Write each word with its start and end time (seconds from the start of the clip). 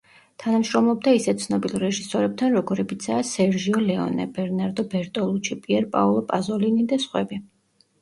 თანამშრომლობდა 0.43 1.11
ისეთ 1.17 1.43
ცნობილ 1.43 1.75
რეჟისორებთან, 1.83 2.57
როგორებიცაა 2.61 3.27
სერჟიო 3.35 3.85
ლეონე, 3.91 4.29
ბერნარდო 4.41 4.89
ბერტოლუჩი, 4.97 5.63
პიერ 5.69 5.91
პაოლო 5.97 6.29
პაზოლინი 6.35 6.93
და 6.93 7.05
სხვები. 7.09 7.45